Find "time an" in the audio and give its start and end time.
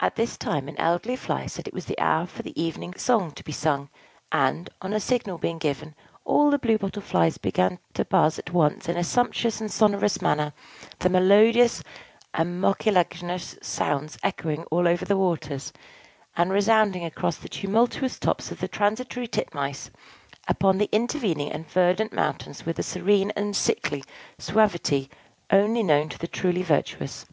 0.36-0.76